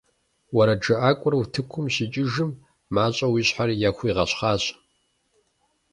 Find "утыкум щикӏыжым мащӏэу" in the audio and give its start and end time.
1.39-3.35